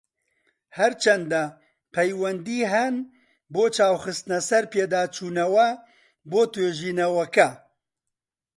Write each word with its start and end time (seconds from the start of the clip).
هەرچەندە، 0.77 1.43
پەیوەندی 1.93 2.69
هەن 2.73 2.95
بۆ 3.53 3.63
چاو 3.75 3.95
خستنە 4.03 4.39
سەر 4.49 4.63
پێداچونەوە 4.73 5.67
بۆ 6.31 6.41
توێژینەوەکە. 6.53 7.49